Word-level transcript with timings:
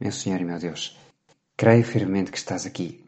Meu 0.00 0.12
Senhor 0.12 0.40
e 0.40 0.44
meu 0.46 0.58
Deus, 0.58 0.98
creio 1.58 1.84
firmemente 1.84 2.30
que 2.30 2.38
estás 2.38 2.64
aqui, 2.64 3.04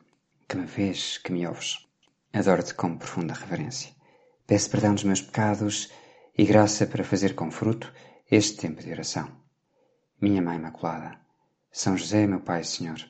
que 0.46 0.58
me 0.58 0.66
vês, 0.66 1.16
que 1.16 1.32
me 1.32 1.46
ouves. 1.46 1.88
Adoro-te 2.34 2.74
com 2.74 2.98
profunda 2.98 3.32
reverência. 3.32 3.94
Peço 4.46 4.68
perdão 4.68 4.92
dos 4.92 5.02
meus 5.02 5.22
pecados 5.22 5.90
e 6.36 6.44
graça 6.44 6.86
para 6.86 7.02
fazer 7.02 7.34
com 7.34 7.50
fruto 7.50 7.90
este 8.30 8.58
tempo 8.58 8.82
de 8.82 8.92
oração. 8.92 9.26
Minha 10.20 10.42
Mãe 10.42 10.58
Imaculada, 10.58 11.18
São 11.70 11.96
José, 11.96 12.26
meu 12.26 12.40
Pai 12.40 12.60
e 12.60 12.66
Senhor, 12.66 13.02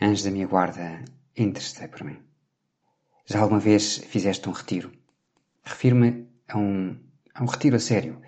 anjo 0.00 0.22
da 0.22 0.30
minha 0.30 0.46
guarda, 0.46 1.04
intercedei 1.36 1.88
por 1.88 2.04
mim. 2.04 2.22
Já 3.26 3.40
alguma 3.40 3.58
vez 3.58 3.96
fizeste 3.96 4.48
um 4.48 4.52
retiro? 4.52 4.92
Refiro-me 5.64 6.28
a 6.46 6.56
um, 6.56 6.96
a 7.34 7.42
um 7.42 7.46
retiro 7.46 7.74
a 7.74 7.80
sério, 7.80 8.22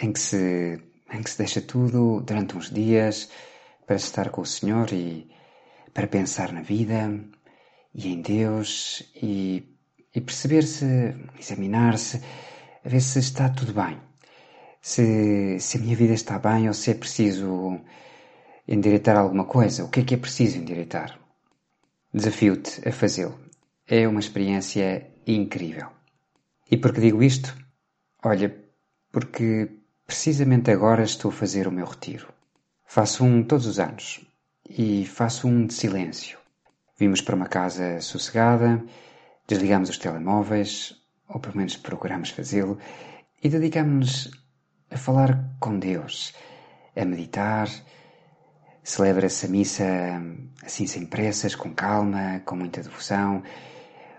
em 0.00 0.12
que 0.12 0.20
se, 0.20 0.80
em 1.12 1.22
que 1.24 1.30
se 1.30 1.38
deixa 1.38 1.60
tudo 1.60 2.20
durante 2.20 2.56
uns 2.56 2.70
dias, 2.70 3.28
para 3.86 3.96
estar 3.96 4.30
com 4.30 4.40
o 4.40 4.46
Senhor 4.46 4.92
e 4.92 5.30
para 5.92 6.06
pensar 6.06 6.52
na 6.52 6.62
vida 6.62 7.10
e 7.94 8.08
em 8.12 8.20
Deus 8.20 9.02
e, 9.14 9.76
e 10.14 10.20
perceber-se, 10.20 10.84
examinar-se, 11.38 12.20
ver 12.84 13.00
se 13.00 13.18
está 13.18 13.48
tudo 13.48 13.72
bem. 13.72 14.00
Se, 14.80 15.58
se 15.60 15.78
a 15.78 15.80
minha 15.80 15.96
vida 15.96 16.12
está 16.12 16.38
bem 16.38 16.68
ou 16.68 16.74
se 16.74 16.90
é 16.90 16.94
preciso 16.94 17.80
endireitar 18.66 19.16
alguma 19.16 19.44
coisa. 19.44 19.84
O 19.84 19.88
que 19.88 20.00
é 20.00 20.04
que 20.04 20.14
é 20.14 20.18
preciso 20.18 20.58
endireitar? 20.58 21.18
Desafio-te 22.12 22.86
a 22.86 22.92
fazê-lo. 22.92 23.38
É 23.86 24.06
uma 24.08 24.20
experiência 24.20 25.10
incrível. 25.26 25.88
E 26.70 26.76
por 26.76 26.92
que 26.92 27.00
digo 27.00 27.22
isto? 27.22 27.54
Olha, 28.24 28.54
porque 29.12 29.70
precisamente 30.06 30.70
agora 30.70 31.04
estou 31.04 31.30
a 31.30 31.34
fazer 31.34 31.68
o 31.68 31.72
meu 31.72 31.86
retiro. 31.86 32.32
Faço 32.84 33.24
um 33.24 33.42
todos 33.42 33.66
os 33.66 33.78
anos 33.78 34.24
e 34.68 35.04
faço 35.06 35.48
um 35.48 35.66
de 35.66 35.74
silêncio. 35.74 36.38
Vimos 36.98 37.20
para 37.20 37.34
uma 37.34 37.48
casa 37.48 38.00
sossegada, 38.00 38.82
desligamos 39.48 39.90
os 39.90 39.98
telemóveis, 39.98 40.94
ou 41.28 41.40
pelo 41.40 41.56
menos 41.56 41.76
procuramos 41.76 42.30
fazê-lo, 42.30 42.78
e 43.42 43.48
dedicamos-nos 43.48 44.30
a 44.90 44.96
falar 44.96 45.56
com 45.58 45.78
Deus, 45.78 46.32
a 46.96 47.04
meditar. 47.04 47.68
Celebra-se 48.82 49.46
a 49.46 49.48
missa 49.48 49.84
assim 50.62 50.86
sem 50.86 51.06
pressas, 51.06 51.54
com 51.54 51.74
calma, 51.74 52.40
com 52.44 52.54
muita 52.54 52.82
devoção. 52.82 53.42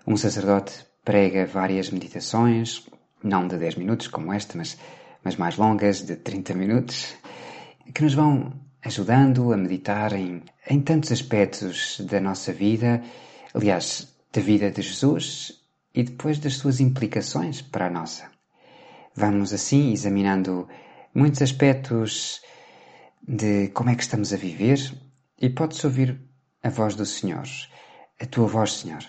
Um 0.06 0.18
sacerdote 0.18 0.86
prega 1.04 1.46
várias 1.46 1.90
meditações, 1.90 2.86
não 3.24 3.48
de 3.48 3.58
10 3.58 3.76
minutos 3.76 4.08
como 4.08 4.34
esta, 4.34 4.58
mas, 4.58 4.78
mas 5.24 5.36
mais 5.36 5.56
longas, 5.56 6.02
de 6.02 6.16
30 6.16 6.54
minutos, 6.56 7.16
que 7.94 8.04
nos 8.04 8.14
vão 8.14 8.54
ajudando 8.84 9.52
a 9.52 9.58
meditar 9.58 10.14
em, 10.14 10.44
em 10.70 10.82
tantos 10.82 11.12
aspectos 11.12 12.00
da 12.02 12.20
nossa 12.20 12.54
vida, 12.54 13.04
aliás, 13.54 14.16
da 14.32 14.42
vida 14.42 14.70
de 14.70 14.82
Jesus 14.82 15.62
e 15.94 16.04
depois 16.04 16.40
das 16.40 16.58
suas 16.58 16.80
implicações 16.80 17.62
para 17.62 17.88
a 17.88 17.90
nossa. 17.90 18.30
Vamos 19.16 19.54
assim 19.54 19.92
examinando 19.92 20.68
muitos 21.14 21.42
aspectos 21.42 22.42
de 23.28 23.70
como 23.70 23.90
é 23.90 23.96
que 23.96 24.04
estamos 24.04 24.34
a 24.34 24.38
viver 24.38 24.80
e 25.40 25.50
podes 25.50 25.84
ouvir 25.84 26.20
a 26.62 26.70
voz 26.70 26.96
do 26.96 27.06
Senhor, 27.06 27.48
a 28.20 28.26
tua 28.26 28.48
voz, 28.48 28.74
Senhor, 28.74 29.04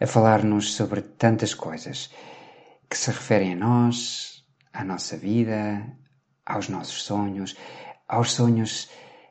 a 0.00 0.06
falar-nos 0.06 0.74
sobre 0.74 1.02
tantas 1.02 1.54
coisas 1.54 2.10
que 2.90 2.98
se 2.98 3.10
referem 3.10 3.52
a 3.52 3.56
nós, 3.56 4.44
à 4.72 4.84
nossa 4.84 5.16
vida, 5.16 5.86
aos 6.44 6.68
nossos 6.68 7.02
sonhos, 7.02 7.56
aos 8.08 8.32
sonhos 8.32 8.88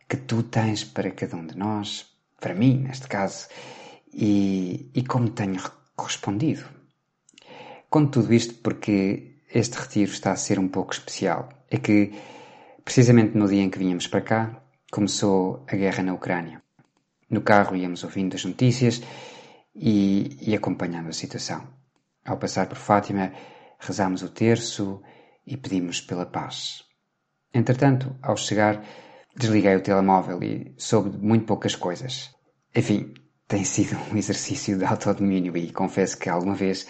que 0.07 0.17
tu 0.17 0.43
tens 0.43 0.83
para 0.83 1.11
cada 1.11 1.35
um 1.35 1.45
de 1.45 1.57
nós, 1.57 2.05
para 2.39 2.53
mim, 2.53 2.77
neste 2.77 3.07
caso, 3.07 3.47
e, 4.13 4.89
e 4.93 5.03
como 5.03 5.29
tenho 5.29 5.61
correspondido. 5.95 6.63
Conto 7.89 8.21
tudo 8.21 8.33
isto 8.33 8.53
porque 8.55 9.41
este 9.53 9.77
retiro 9.77 10.11
está 10.11 10.31
a 10.31 10.35
ser 10.35 10.59
um 10.59 10.67
pouco 10.67 10.93
especial. 10.93 11.49
É 11.69 11.77
que, 11.77 12.13
precisamente 12.83 13.37
no 13.37 13.47
dia 13.47 13.63
em 13.63 13.69
que 13.69 13.79
vínhamos 13.79 14.07
para 14.07 14.21
cá, 14.21 14.61
começou 14.91 15.65
a 15.67 15.75
guerra 15.75 16.03
na 16.03 16.13
Ucrânia. 16.13 16.61
No 17.29 17.41
carro 17.41 17.75
íamos 17.75 18.03
ouvindo 18.03 18.35
as 18.35 18.45
notícias 18.45 19.01
e, 19.75 20.37
e 20.41 20.55
acompanhando 20.55 21.09
a 21.09 21.13
situação. 21.13 21.67
Ao 22.25 22.37
passar 22.37 22.67
por 22.67 22.77
Fátima, 22.77 23.33
rezámos 23.79 24.21
o 24.21 24.29
terço 24.29 25.01
e 25.45 25.57
pedimos 25.57 26.01
pela 26.01 26.25
paz. 26.25 26.86
Entretanto, 27.53 28.15
ao 28.21 28.37
chegar, 28.37 28.83
desliguei 29.35 29.75
o 29.75 29.81
telemóvel 29.81 30.41
e 30.43 30.73
soube 30.77 31.11
de 31.11 31.17
muito 31.17 31.45
poucas 31.45 31.75
coisas. 31.75 32.31
Enfim, 32.75 33.13
tem 33.47 33.63
sido 33.63 33.97
um 34.11 34.15
exercício 34.17 34.77
de 34.77 34.85
autodomínio 34.85 35.55
e 35.55 35.71
confesso 35.71 36.17
que 36.17 36.29
alguma 36.29 36.55
vez 36.55 36.87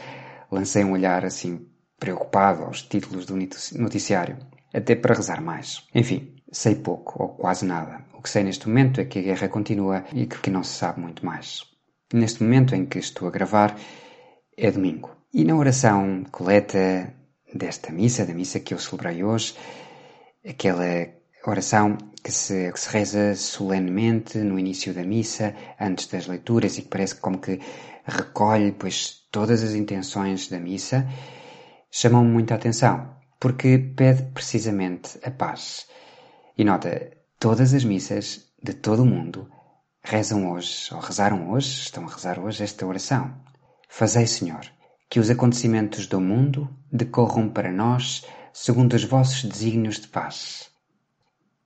lancei 0.52 0.84
um 0.84 0.92
olhar 0.92 1.26
assim 1.26 1.68
preocupado 2.00 2.64
aos 2.64 2.82
títulos 2.82 3.26
do 3.26 3.36
noticiário, 3.36 4.38
até 4.74 4.96
para 4.96 5.16
rezar 5.16 5.42
mais. 5.42 5.84
Enfim, 5.94 6.36
sei 6.52 6.76
pouco 6.76 7.22
ou 7.22 7.30
quase 7.30 7.66
nada. 7.66 8.06
O 8.14 8.22
que 8.22 8.30
sei 8.30 8.44
neste 8.44 8.68
momento 8.68 9.02
é 9.02 9.06
que 9.06 9.20
a 9.20 9.24
guerra 9.24 9.50
continua 9.50 10.04
e 10.14 10.26
que 10.26 10.50
não 10.50 10.64
se 10.64 10.74
sabe 10.74 11.00
muito 11.00 11.26
mais. 11.26 11.64
Neste 12.14 12.44
momento 12.44 12.76
em 12.76 12.86
que 12.86 13.00
estou 13.00 13.28
a 13.28 13.32
gravar, 13.32 13.76
é 14.56 14.72
domingo. 14.72 15.16
E 15.34 15.44
na 15.44 15.56
oração 15.56 16.24
coleta 16.32 17.14
desta 17.54 17.92
missa, 17.92 18.26
da 18.26 18.34
missa 18.34 18.60
que 18.60 18.74
eu 18.74 18.80
celebrei 18.80 19.24
hoje, 19.24 19.56
aquela 20.48 21.08
oração 21.46 21.98
que 22.24 22.32
se, 22.32 22.72
que 22.72 22.80
se 22.80 22.90
reza 22.90 23.36
solenemente 23.36 24.38
no 24.40 24.60
início 24.60 24.94
da 24.94 25.04
missa, 25.04 25.56
antes 25.80 26.08
das 26.08 26.28
leituras, 26.28 26.78
e 26.78 26.82
que 26.82 26.90
parece 26.90 27.16
como 27.16 27.40
que 27.40 27.60
recolhe 28.06 28.72
pois 28.72 29.28
todas 29.32 29.64
as 29.64 29.74
intenções 29.74 30.48
da 30.48 30.60
missa, 30.60 31.08
chamam-me 31.92 32.32
muita 32.32 32.56
atenção, 32.56 33.16
porque 33.40 33.78
pede 33.78 34.24
precisamente 34.34 35.20
a 35.24 35.32
paz. 35.32 35.88
E 36.58 36.64
nota, 36.64 37.12
todas 37.40 37.74
as 37.74 37.84
missas 37.84 38.48
de 38.62 38.74
todo 38.74 39.04
o 39.04 39.06
mundo 39.06 39.50
rezam 40.04 40.52
hoje, 40.52 40.90
ou 40.94 41.00
rezaram 41.00 41.52
hoje, 41.52 41.70
estão 41.82 42.06
a 42.06 42.12
rezar 42.12 42.40
hoje 42.40 42.64
esta 42.64 42.86
oração. 42.86 43.34
Fazei, 43.90 44.26
Senhor, 44.26 44.66
que 45.10 45.20
os 45.20 45.30
acontecimentos 45.30 46.08
do 46.08 46.20
mundo 46.20 46.70
decorram 46.92 47.50
para 47.50 47.72
nós 47.72 48.26
segundo 48.60 48.96
os 48.96 49.04
vossos 49.04 49.44
desígnios 49.44 50.00
de 50.00 50.08
paz. 50.08 50.72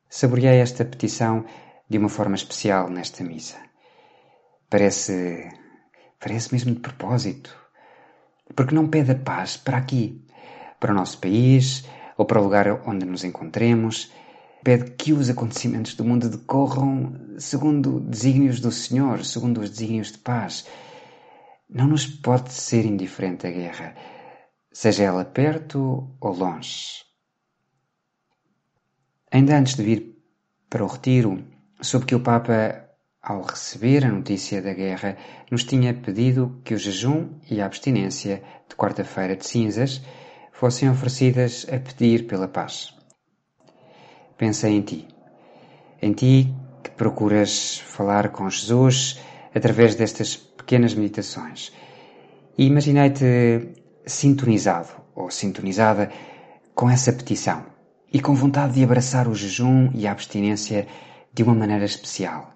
Saboreei 0.09 0.59
esta 0.59 0.83
petição 0.83 1.45
de 1.89 1.97
uma 1.97 2.09
forma 2.09 2.35
especial 2.35 2.89
nesta 2.89 3.23
missa. 3.23 3.57
Parece. 4.69 5.49
parece 6.19 6.51
mesmo 6.51 6.73
de 6.73 6.81
propósito. 6.81 7.57
Porque 8.53 8.75
não 8.75 8.89
pede 8.89 9.11
a 9.11 9.15
paz 9.15 9.55
para 9.55 9.77
aqui, 9.77 10.21
para 10.81 10.91
o 10.91 10.95
nosso 10.95 11.17
país 11.19 11.85
ou 12.17 12.25
para 12.25 12.41
o 12.41 12.43
lugar 12.43 12.67
onde 12.85 13.05
nos 13.05 13.23
encontremos. 13.23 14.11
Pede 14.61 14.91
que 14.91 15.13
os 15.13 15.29
acontecimentos 15.29 15.93
do 15.95 16.03
mundo 16.03 16.29
decorram 16.29 17.15
segundo 17.37 18.01
desígnios 18.01 18.59
do 18.59 18.69
Senhor, 18.69 19.23
segundo 19.23 19.61
os 19.61 19.69
desígnios 19.69 20.11
de 20.11 20.17
paz. 20.17 20.67
Não 21.69 21.87
nos 21.87 22.05
pode 22.05 22.51
ser 22.51 22.85
indiferente 22.85 23.47
a 23.47 23.49
guerra, 23.49 23.95
seja 24.71 25.03
ela 25.03 25.25
perto 25.25 26.15
ou 26.19 26.33
longe. 26.33 27.03
Ainda 29.31 29.57
antes 29.57 29.75
de 29.75 29.83
vir 29.83 30.17
para 30.69 30.83
o 30.83 30.87
retiro, 30.87 31.43
soube 31.81 32.05
que 32.05 32.15
o 32.15 32.19
Papa, 32.19 32.89
ao 33.21 33.41
receber 33.41 34.05
a 34.05 34.11
notícia 34.11 34.61
da 34.61 34.73
guerra, 34.73 35.17
nos 35.49 35.63
tinha 35.63 35.93
pedido 35.93 36.61
que 36.63 36.73
o 36.73 36.77
jejum 36.77 37.39
e 37.49 37.61
a 37.61 37.65
abstinência 37.65 38.43
de 38.67 38.75
quarta-feira 38.75 39.35
de 39.35 39.45
cinzas 39.45 40.01
fossem 40.51 40.89
oferecidas 40.89 41.65
a 41.69 41.79
pedir 41.79 42.27
pela 42.27 42.47
paz. 42.47 42.95
Pensei 44.37 44.73
em 44.73 44.81
ti, 44.81 45.07
em 46.01 46.13
ti 46.13 46.53
que 46.83 46.91
procuras 46.91 47.79
falar 47.79 48.29
com 48.29 48.49
Jesus 48.49 49.19
através 49.53 49.95
destas 49.95 50.35
pequenas 50.35 50.93
meditações. 50.93 51.71
E 52.57 52.65
imaginei-te 52.65 53.80
sintonizado 54.05 54.89
ou 55.15 55.29
sintonizada 55.29 56.11
com 56.73 56.89
essa 56.89 57.13
petição 57.13 57.65
e 58.11 58.19
com 58.19 58.33
vontade 58.35 58.73
de 58.73 58.83
abraçar 58.83 59.27
o 59.27 59.35
jejum 59.35 59.89
e 59.93 60.07
a 60.07 60.11
abstinência 60.11 60.87
de 61.33 61.43
uma 61.43 61.55
maneira 61.55 61.85
especial. 61.85 62.53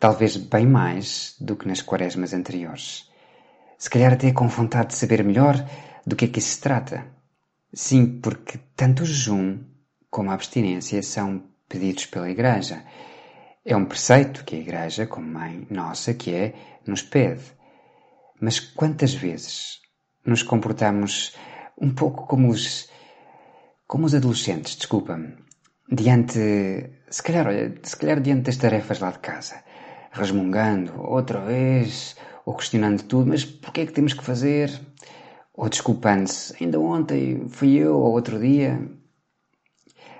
Talvez 0.00 0.36
bem 0.36 0.66
mais 0.66 1.36
do 1.40 1.56
que 1.56 1.68
nas 1.68 1.82
quaresmas 1.82 2.32
anteriores. 2.32 3.10
Se 3.78 3.90
calhar 3.90 4.12
até 4.12 4.32
com 4.32 4.48
vontade 4.48 4.88
de 4.88 4.94
saber 4.94 5.22
melhor 5.22 5.54
do 6.06 6.16
que 6.16 6.24
é 6.24 6.28
que 6.28 6.40
se 6.40 6.60
trata. 6.60 7.06
Sim, 7.74 8.20
porque 8.20 8.58
tanto 8.74 9.02
o 9.02 9.06
jejum 9.06 9.60
como 10.10 10.30
a 10.30 10.34
abstinência 10.34 11.02
são 11.02 11.42
pedidos 11.68 12.06
pela 12.06 12.30
Igreja. 12.30 12.84
É 13.64 13.76
um 13.76 13.84
preceito 13.84 14.44
que 14.44 14.56
a 14.56 14.58
Igreja, 14.58 15.06
como 15.06 15.26
mãe 15.26 15.66
nossa 15.70 16.14
que 16.14 16.34
é, 16.34 16.54
nos 16.86 17.02
pede. 17.02 17.44
Mas 18.40 18.58
quantas 18.58 19.14
vezes 19.14 19.81
nos 20.24 20.42
comportamos 20.42 21.36
um 21.80 21.90
pouco 21.90 22.26
como 22.26 22.50
os 22.50 22.90
como 23.86 24.06
os 24.06 24.14
adolescentes, 24.14 24.76
desculpa-me, 24.76 25.34
diante, 25.90 26.38
se 27.10 27.22
calhar, 27.22 27.46
olha, 27.46 27.74
se 27.82 27.94
calhar 27.94 28.20
diante 28.20 28.44
das 28.44 28.56
tarefas 28.56 29.00
lá 29.00 29.10
de 29.10 29.18
casa, 29.18 29.62
resmungando 30.10 30.98
outra 30.98 31.40
vez, 31.40 32.16
ou 32.46 32.54
questionando 32.54 33.02
tudo, 33.02 33.28
mas 33.28 33.44
porquê 33.44 33.82
é 33.82 33.86
que 33.86 33.92
temos 33.92 34.14
que 34.14 34.24
fazer? 34.24 34.70
Ou 35.52 35.68
desculpando-se, 35.68 36.54
ainda 36.58 36.80
ontem 36.80 37.46
fui 37.50 37.74
eu, 37.74 37.94
ou 37.94 38.12
outro 38.12 38.40
dia. 38.40 38.80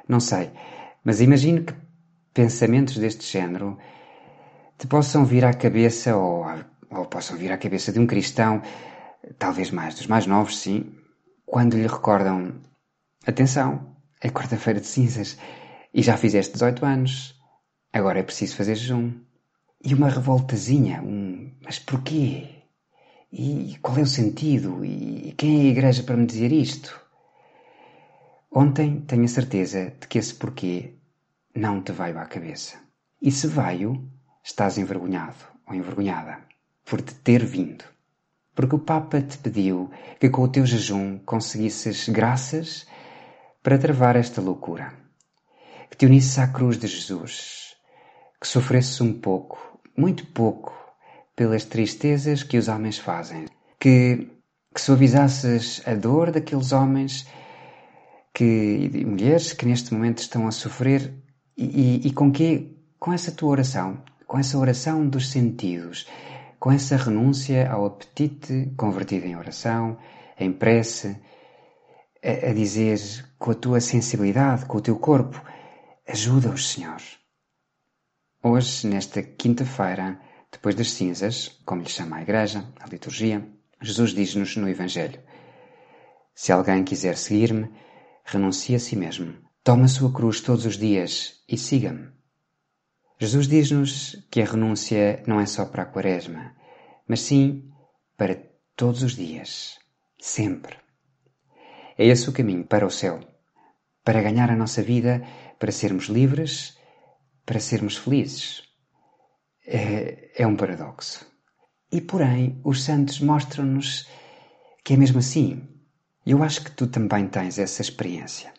Não 0.07 0.21
sei, 0.21 0.51
mas 1.03 1.23
imagino 1.23 1.65
que 1.65 1.75
pensamentos 2.35 2.99
deste 2.99 3.25
género 3.25 3.79
te 4.77 4.87
possam 4.87 5.25
vir 5.25 5.47
à 5.47 5.55
cabeça, 5.55 6.15
ou, 6.15 6.45
ou 6.91 7.07
possam 7.07 7.39
vir 7.39 7.53
à 7.53 7.57
cabeça 7.57 7.91
de 7.91 7.99
um 7.99 8.07
cristão, 8.07 8.61
talvez 9.39 9.71
mais 9.71 9.95
dos 9.95 10.07
mais 10.07 10.27
novos, 10.27 10.59
sim, 10.59 10.95
quando 11.47 11.77
lhe 11.77 11.87
recordam: 11.87 12.55
atenção, 13.27 13.97
é 14.21 14.29
quarta-feira 14.29 14.81
de 14.81 14.87
cinzas 14.87 15.37
e 15.93 16.03
já 16.03 16.17
fizeste 16.17 16.55
18 16.55 16.85
anos, 16.85 17.41
agora 17.93 18.21
é 18.21 18.23
preciso 18.23 18.57
fazer 18.57 18.75
jejum. 18.75 19.13
E 19.85 19.95
uma 19.95 20.09
revoltazinha, 20.09 21.03
um 21.03 21.51
mas 21.65 21.79
porquê? 21.79 22.49
E 23.33 23.79
qual 23.83 23.99
é 23.99 24.03
o 24.03 24.07
sentido? 24.07 24.85
E 24.85 25.35
quem 25.37 25.59
é 25.59 25.63
a 25.63 25.71
igreja 25.71 26.03
para 26.03 26.17
me 26.17 26.27
dizer 26.27 26.53
isto? 26.53 27.01
Ontem 28.51 29.01
tenho 29.01 29.25
a 29.25 29.29
certeza 29.29 29.93
de 29.99 30.07
que 30.07 30.19
esse 30.19 30.35
porquê 30.35 30.95
não 31.55 31.83
te 31.83 31.93
veio 31.93 32.19
à 32.19 32.27
cabeça. 32.27 32.79
E 33.21 33.31
se 33.31 33.47
veio, 33.47 34.07
estás 34.45 34.79
envergonhado 34.79 35.45
ou 35.67 35.75
envergonhada 35.75 36.39
por 36.85 37.01
te 37.01 37.15
ter 37.15 37.45
vindo. 37.45 37.92
Porque 38.55 38.75
o 38.75 38.79
Papa 38.79 39.21
te 39.23 39.39
pediu 39.39 39.91
que 40.21 40.29
com 40.29 40.43
o 40.43 40.49
teu 40.49 40.67
jejum 40.67 41.19
conseguisses 41.19 42.09
graças 42.09 42.87
para 43.63 43.79
travar 43.79 44.17
esta 44.17 44.41
loucura. 44.41 44.93
Que 45.91 45.97
te 45.97 46.07
unisses 46.07 46.39
à 46.39 46.49
cruz 46.49 46.79
de 46.79 46.87
Jesus. 46.87 47.75
Que 48.41 48.47
sofresses 48.47 49.01
um 49.01 49.13
pouco, 49.13 49.81
muito 49.97 50.27
pouco, 50.27 50.75
pelas 51.35 51.65
tristezas 51.65 52.43
que 52.43 52.59
os 52.59 52.69
homens 52.69 52.99
fazem. 52.99 53.47
Que, 53.79 54.29
que 54.75 54.81
suavizasses 54.81 55.81
a 55.87 55.95
dor 55.95 56.31
daqueles 56.31 56.73
homens 56.73 57.27
que, 58.35 58.91
e 58.93 59.05
mulheres 59.05 59.53
que 59.53 59.67
neste 59.67 59.93
momento 59.93 60.19
estão 60.19 60.47
a 60.47 60.51
sofrer 60.51 61.15
e, 61.57 61.65
e, 61.65 62.09
e 62.09 62.13
com 62.13 62.31
que, 62.33 62.77
com 62.99 63.13
essa 63.13 63.31
tua 63.33 63.51
oração, 63.51 64.03
com 64.27 64.39
essa 64.39 64.59
oração 64.59 65.07
dos 65.07 65.31
sentidos, 65.31 66.07
com 66.63 66.71
essa 66.71 66.97
renúncia 66.97 67.69
ao 67.69 67.87
apetite 67.87 68.73
convertido 68.77 69.27
em 69.27 69.35
oração, 69.35 69.99
em 70.39 70.53
prece, 70.53 71.21
a, 72.23 72.51
a 72.51 72.55
dizer 72.55 73.01
com 73.37 73.51
a 73.51 73.55
tua 73.57 73.81
sensibilidade, 73.81 74.67
com 74.67 74.79
o 74.79 74.81
teu 74.81 74.97
corpo, 74.97 75.43
ajuda-os, 76.07 76.71
Senhor. 76.71 77.03
Hoje, 78.45 78.87
nesta 78.87 79.25
quinta-feira, 79.25 80.21
depois 80.53 80.77
das 80.77 80.93
cinzas, 80.93 81.49
como 81.67 81.83
lhe 81.83 81.89
chama 81.89 82.19
a 82.19 82.23
Igreja, 82.23 82.65
a 82.79 82.87
liturgia, 82.87 83.45
Jesus 83.81 84.15
diz-nos 84.15 84.57
no 84.57 84.69
Evangelho: 84.69 85.21
Se 86.33 86.53
alguém 86.53 86.85
quiser 86.85 87.17
seguir-me, 87.17 87.73
renuncie 88.25 88.77
a 88.77 88.79
si 88.79 88.95
mesmo, 88.95 89.37
tome 89.65 89.83
a 89.83 89.89
sua 89.89 90.13
cruz 90.13 90.41
todos 90.41 90.65
os 90.65 90.79
dias 90.79 91.43
e 91.49 91.59
siga-me. 91.59 92.22
Jesus 93.23 93.47
diz-nos 93.47 94.27
que 94.33 94.43
a 94.43 94.45
renúncia 94.45 95.23
não 95.29 95.39
é 95.39 95.47
só 95.47 95.65
para 95.65 95.85
a 95.85 95.87
quaresma, 95.87 96.57
mas 97.07 97.21
sim 97.21 97.71
para 98.17 98.35
todos 98.75 99.05
os 99.05 99.15
dias, 99.15 99.79
sempre. 100.21 100.77
É 101.97 102.05
esse 102.05 102.29
o 102.29 102.33
caminho 102.33 102.65
para 102.65 102.85
o 102.85 102.91
céu, 102.91 103.21
para 104.03 104.21
ganhar 104.21 104.51
a 104.51 104.57
nossa 104.57 104.83
vida, 104.83 105.25
para 105.57 105.71
sermos 105.71 106.07
livres, 106.07 106.77
para 107.47 107.61
sermos 107.61 107.97
felizes. 107.97 108.65
É, 109.65 110.33
é 110.43 110.45
um 110.45 110.57
paradoxo. 110.57 111.25
E 111.93 112.01
porém, 112.01 112.61
os 112.65 112.83
santos 112.83 113.21
mostram-nos 113.21 114.05
que 114.85 114.95
é 114.95 114.97
mesmo 114.97 115.21
assim. 115.21 115.63
Eu 116.27 116.43
acho 116.43 116.65
que 116.65 116.73
tu 116.73 116.89
também 116.89 117.29
tens 117.29 117.57
essa 117.61 117.83
experiência. 117.83 118.53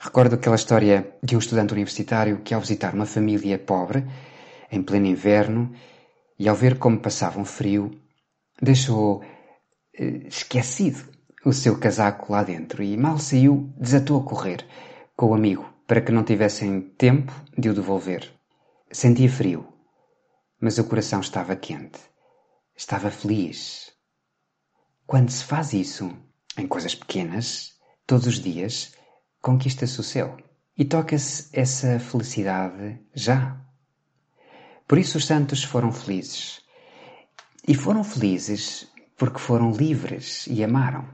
Recordo 0.00 0.34
aquela 0.34 0.56
história 0.56 1.12
de 1.22 1.34
um 1.34 1.40
estudante 1.40 1.72
universitário 1.72 2.40
que, 2.42 2.54
ao 2.54 2.60
visitar 2.60 2.94
uma 2.94 3.06
família 3.06 3.58
pobre, 3.58 4.06
em 4.70 4.82
pleno 4.82 5.06
inverno, 5.06 5.72
e 6.38 6.48
ao 6.48 6.54
ver 6.54 6.78
como 6.78 7.00
passavam 7.00 7.44
frio, 7.44 7.90
deixou 8.62 9.22
eh, 9.94 10.28
esquecido 10.28 11.08
o 11.44 11.52
seu 11.52 11.78
casaco 11.78 12.32
lá 12.32 12.44
dentro 12.44 12.82
e, 12.82 12.96
mal 12.96 13.18
saiu, 13.18 13.72
desatou 13.76 14.20
a 14.20 14.24
correr 14.24 14.64
com 15.16 15.26
o 15.26 15.34
amigo 15.34 15.68
para 15.86 16.00
que 16.00 16.12
não 16.12 16.22
tivessem 16.22 16.80
tempo 16.80 17.32
de 17.56 17.68
o 17.68 17.74
devolver. 17.74 18.30
Sentia 18.92 19.28
frio, 19.28 19.66
mas 20.60 20.78
o 20.78 20.84
coração 20.84 21.20
estava 21.20 21.56
quente. 21.56 21.98
Estava 22.76 23.10
feliz. 23.10 23.90
Quando 25.06 25.30
se 25.30 25.42
faz 25.42 25.72
isso, 25.72 26.16
em 26.56 26.66
coisas 26.68 26.94
pequenas, 26.94 27.72
todos 28.06 28.26
os 28.26 28.38
dias, 28.40 28.92
conquista-se 29.40 30.00
o 30.00 30.02
céu 30.02 30.36
e 30.76 30.84
toca-se 30.84 31.48
essa 31.52 31.98
felicidade 31.98 33.00
já. 33.14 33.60
Por 34.86 34.98
isso 34.98 35.18
os 35.18 35.26
santos 35.26 35.64
foram 35.64 35.92
felizes. 35.92 36.60
E 37.66 37.74
foram 37.74 38.04
felizes 38.04 38.88
porque 39.16 39.38
foram 39.38 39.72
livres 39.72 40.46
e 40.46 40.62
amaram. 40.62 41.06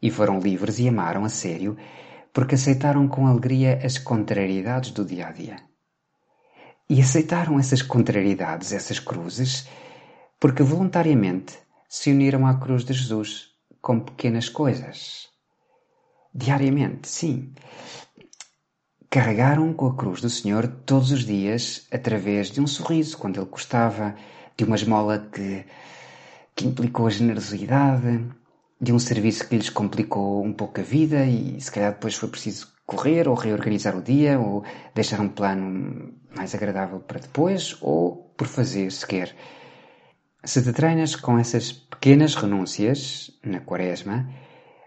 E 0.00 0.10
foram 0.10 0.38
livres 0.38 0.78
e 0.78 0.88
amaram 0.88 1.24
a 1.24 1.28
sério 1.28 1.76
porque 2.32 2.56
aceitaram 2.56 3.08
com 3.08 3.26
alegria 3.26 3.80
as 3.82 3.96
contrariedades 3.96 4.90
do 4.90 5.04
dia 5.04 5.28
a 5.28 5.32
dia. 5.32 5.56
E 6.90 7.00
aceitaram 7.00 7.58
essas 7.58 7.80
contrariedades, 7.80 8.72
essas 8.72 8.98
cruzes, 8.98 9.66
porque 10.38 10.62
voluntariamente 10.62 11.56
se 11.88 12.10
uniram 12.10 12.46
à 12.46 12.58
cruz 12.58 12.84
de 12.84 12.92
Jesus 12.92 13.50
com 13.80 14.00
pequenas 14.00 14.48
coisas 14.48 15.32
diariamente, 16.34 17.08
sim. 17.08 17.52
Carregaram 19.08 19.72
com 19.72 19.86
a 19.86 19.94
cruz 19.94 20.20
do 20.20 20.28
Senhor 20.28 20.66
todos 20.66 21.12
os 21.12 21.24
dias 21.24 21.86
através 21.92 22.50
de 22.50 22.60
um 22.60 22.66
sorriso 22.66 23.16
quando 23.16 23.38
ele 23.38 23.48
gostava, 23.48 24.16
de 24.56 24.64
uma 24.64 24.74
esmola 24.74 25.28
que, 25.32 25.64
que 26.56 26.66
implicou 26.66 27.06
a 27.06 27.10
generosidade, 27.10 28.26
de 28.80 28.92
um 28.92 28.98
serviço 28.98 29.48
que 29.48 29.56
lhes 29.56 29.70
complicou 29.70 30.44
um 30.44 30.52
pouco 30.52 30.80
a 30.80 30.84
vida 30.84 31.24
e 31.24 31.60
se 31.60 31.70
calhar 31.70 31.92
depois 31.92 32.16
foi 32.16 32.28
preciso 32.28 32.72
correr 32.84 33.28
ou 33.28 33.34
reorganizar 33.34 33.96
o 33.96 34.02
dia 34.02 34.38
ou 34.38 34.64
deixar 34.94 35.20
um 35.20 35.28
plano 35.28 36.12
mais 36.36 36.54
agradável 36.54 36.98
para 37.00 37.20
depois 37.20 37.76
ou 37.80 38.34
por 38.36 38.48
fazer 38.48 38.90
sequer. 38.90 39.34
Se 40.42 40.62
te 40.62 40.72
treinas 40.72 41.16
com 41.16 41.38
essas 41.38 41.72
pequenas 41.72 42.34
renúncias 42.34 43.30
na 43.42 43.60
quaresma, 43.60 44.28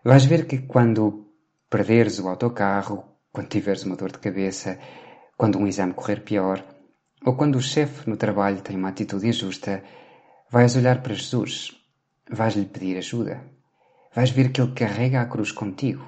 vais 0.04 0.26
ver 0.26 0.46
que 0.46 0.60
quando 0.60 1.27
perderes 1.70 2.20
o 2.20 2.28
autocarro, 2.28 3.04
quando 3.32 3.50
tiveres 3.50 3.84
uma 3.84 3.96
dor 3.96 4.12
de 4.12 4.20
cabeça, 4.20 4.80
quando 5.38 5.60
um 5.60 5.68
exame 5.68 5.94
correr 5.94 6.22
pior, 6.22 6.64
ou 7.26 7.36
quando 7.36 7.56
o 7.58 7.62
chefe 7.62 8.10
no 8.10 8.16
trabalho 8.16 8.62
tem 8.62 8.78
uma 8.78 8.90
atitude 8.90 9.28
injusta, 9.28 9.84
vais 10.50 10.76
olhar 10.76 11.02
para 11.02 11.14
Jesus, 11.14 11.76
vais-lhe 12.30 12.66
pedir 12.66 12.98
ajuda, 12.98 13.44
vais 14.16 14.30
ver 14.30 14.52
que 14.52 14.62
ele 14.62 14.74
carrega 14.74 15.22
a 15.22 15.26
cruz 15.26 15.52
contigo. 15.52 16.06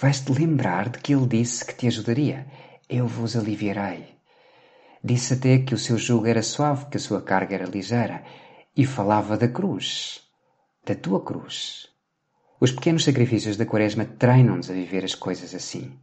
Vais-te 0.00 0.32
lembrar 0.32 0.88
de 0.90 0.98
que 0.98 1.14
ele 1.14 1.26
disse 1.26 1.64
que 1.64 1.74
te 1.74 1.86
ajudaria. 1.86 2.46
Eu 2.88 3.06
vos 3.06 3.36
aliviarei. 3.36 4.16
Disse 5.02 5.34
até 5.34 5.58
que 5.58 5.74
o 5.74 5.78
seu 5.78 5.98
jugo 5.98 6.26
era 6.26 6.42
suave, 6.42 6.86
que 6.86 6.96
a 6.96 7.00
sua 7.00 7.22
carga 7.22 7.54
era 7.54 7.66
ligeira, 7.66 8.22
e 8.76 8.86
falava 8.86 9.36
da 9.36 9.48
cruz, 9.48 10.22
da 10.84 10.94
tua 10.94 11.24
cruz. 11.24 11.87
Os 12.60 12.72
pequenos 12.72 13.04
sacrifícios 13.04 13.56
da 13.56 13.64
Quaresma 13.64 14.04
treinam-nos 14.04 14.68
a 14.68 14.72
viver 14.72 15.04
as 15.04 15.14
coisas 15.14 15.54
assim. 15.54 15.96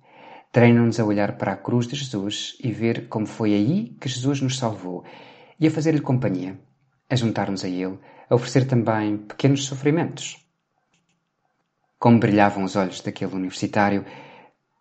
Treinam-nos 0.53 1.01
a 1.01 1.05
olhar 1.05 1.37
para 1.37 1.51
a 1.51 1.57
cruz 1.57 1.85
de 1.85 1.97
Jesus 1.97 2.55
e 2.63 2.71
ver 2.71 3.09
como 3.09 3.25
foi 3.25 3.53
aí 3.53 3.97
que 3.99 4.07
Jesus 4.07 4.39
nos 4.39 4.57
salvou 4.57 5.03
e 5.59 5.67
a 5.67 5.71
fazer-lhe 5.71 5.99
companhia, 5.99 6.57
a 7.09 7.15
juntar-nos 7.17 7.65
a 7.65 7.67
Ele, 7.67 7.99
a 8.29 8.35
oferecer 8.35 8.65
também 8.65 9.17
pequenos 9.17 9.65
sofrimentos. 9.65 10.47
Como 11.99 12.19
brilhavam 12.19 12.63
os 12.63 12.77
olhos 12.77 13.01
daquele 13.01 13.35
universitário 13.35 14.05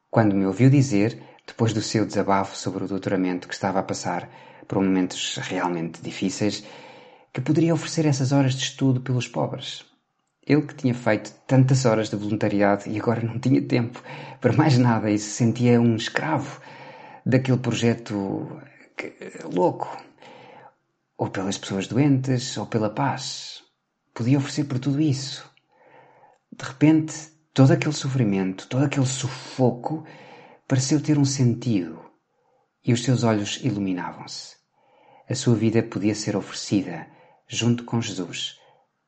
quando 0.08 0.36
me 0.36 0.46
ouviu 0.46 0.70
dizer, 0.70 1.20
depois 1.44 1.72
do 1.72 1.82
seu 1.82 2.06
desabafo 2.06 2.56
sobre 2.56 2.84
o 2.84 2.88
doutoramento 2.88 3.48
que 3.48 3.54
estava 3.54 3.80
a 3.80 3.82
passar 3.82 4.30
por 4.68 4.80
momentos 4.80 5.38
realmente 5.38 6.00
difíceis, 6.00 6.64
que 7.32 7.40
poderia 7.40 7.74
oferecer 7.74 8.06
essas 8.06 8.30
horas 8.30 8.54
de 8.54 8.62
estudo 8.62 9.00
pelos 9.00 9.26
pobres, 9.26 9.84
ele 10.46 10.62
que 10.62 10.74
tinha 10.74 10.94
feito 10.94 11.32
tantas 11.46 11.84
horas 11.86 12.10
de 12.10 12.16
voluntariado 12.16 12.88
e 12.88 13.00
agora 13.00 13.22
não 13.22 13.38
tinha 13.38 13.62
tempo 13.62 14.02
para 14.40 14.52
mais 14.52 14.76
nada 14.76 15.10
e 15.10 15.18
se 15.18 15.30
sentia 15.30 15.80
um 15.80 15.96
escravo 15.96 16.60
daquele 17.24 17.58
projeto 17.58 18.60
que, 18.96 19.14
louco. 19.44 19.96
Ou 21.16 21.30
pelas 21.30 21.56
pessoas 21.56 21.86
doentes, 21.86 22.56
ou 22.58 22.66
pela 22.66 22.90
paz. 22.90 23.62
Podia 24.12 24.38
oferecer 24.38 24.64
por 24.64 24.78
tudo 24.78 25.00
isso. 25.00 25.48
De 26.52 26.64
repente, 26.64 27.14
todo 27.54 27.72
aquele 27.72 27.94
sofrimento, 27.94 28.66
todo 28.68 28.84
aquele 28.84 29.06
sufoco 29.06 30.04
pareceu 30.68 31.00
ter 31.00 31.18
um 31.18 31.24
sentido 31.24 32.04
e 32.84 32.92
os 32.92 33.02
seus 33.02 33.24
olhos 33.24 33.60
iluminavam-se. 33.62 34.56
A 35.28 35.34
sua 35.34 35.54
vida 35.54 35.82
podia 35.82 36.14
ser 36.14 36.36
oferecida, 36.36 37.06
junto 37.48 37.84
com 37.84 38.00
Jesus, 38.00 38.58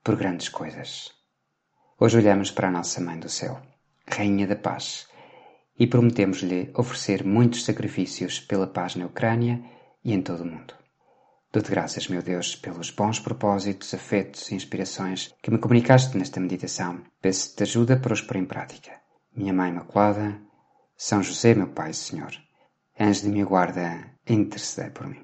por 0.03 0.17
grandes 0.17 0.49
coisas. 0.49 1.16
Hoje 1.99 2.19
olhamos 2.19 2.51
para 2.51 2.69
a 2.69 2.71
nossa 2.71 3.01
Mãe 3.01 3.19
do 3.19 3.27
Céu, 3.27 3.59
Rainha 4.07 4.47
da 4.47 4.55
Paz, 4.55 5.09
e 5.79 5.87
prometemos-lhe 5.87 6.71
oferecer 6.75 7.25
muitos 7.25 7.65
sacrifícios 7.65 8.39
pela 8.39 8.67
paz 8.67 8.97
na 8.97 9.07
Ucrânia 9.07 9.65
e 10.05 10.13
em 10.13 10.21
todo 10.21 10.43
o 10.43 10.45
mundo. 10.45 10.75
Dou-te 11.51 11.71
graças, 11.71 12.07
meu 12.09 12.21
Deus, 12.21 12.55
pelos 12.55 12.91
bons 12.91 13.19
propósitos, 13.19 13.95
afetos 13.95 14.51
e 14.51 14.55
inspirações 14.55 15.35
que 15.41 15.51
me 15.51 15.57
comunicaste 15.57 16.19
nesta 16.19 16.39
meditação. 16.39 17.01
Peço-te 17.23 17.63
ajuda 17.63 17.97
para 17.97 18.13
os 18.13 18.21
pôr 18.21 18.37
em 18.37 18.45
prática. 18.45 19.01
Minha 19.35 19.55
Mãe 19.55 19.71
Imaculada, 19.71 20.39
São 20.99 21.23
José, 21.23 21.55
meu 21.55 21.69
Pai, 21.69 21.95
Senhor, 21.95 22.33
anjo 23.01 23.23
de 23.23 23.31
minha 23.31 23.47
guarda, 23.47 24.05
intercedei 24.29 24.91
por 24.91 25.07
mim. 25.07 25.15